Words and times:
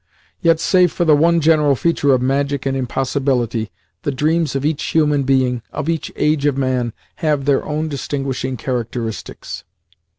Yet, 0.41 0.59
save 0.59 0.91
for 0.91 1.05
the 1.05 1.15
one 1.15 1.41
general 1.41 1.75
feature 1.75 2.11
of 2.11 2.23
magic 2.23 2.65
and 2.65 2.75
impossibility, 2.75 3.69
the 4.01 4.11
dreams 4.11 4.55
of 4.55 4.65
each 4.65 4.81
human 4.83 5.21
being, 5.21 5.61
of 5.71 5.89
each 5.89 6.11
age 6.15 6.47
of 6.47 6.57
man, 6.57 6.91
have 7.17 7.45
their 7.45 7.63
own 7.63 7.87
distinguishing 7.87 8.57
characteristics. 8.57 9.63